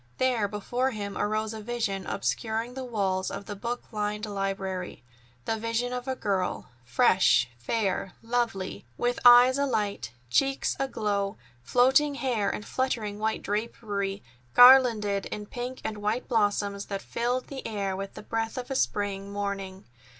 [0.17, 5.93] There before him arose a vision obscuring the walls of the book lined library—the vision
[5.93, 13.19] of a girl, fresh, fair, lovely, with eyes alight, cheeks aglow, floating hair, and fluttering
[13.19, 14.23] white drapery,
[14.55, 18.75] garlanded in pink and white blossoms that filled the air with the breath of a
[18.75, 19.85] spring morning.